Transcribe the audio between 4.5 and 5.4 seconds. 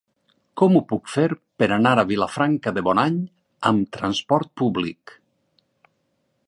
públic?